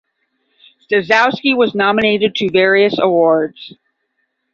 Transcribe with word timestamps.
Staszewski 0.83 1.55
was 1.55 1.75
nominated 1.75 2.33
to 2.33 2.49
various 2.49 2.97
awards. 2.97 3.75